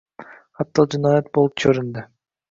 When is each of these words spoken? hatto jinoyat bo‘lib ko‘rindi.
hatto 0.61 0.85
jinoyat 0.95 1.29
bo‘lib 1.39 1.53
ko‘rindi. 1.65 2.07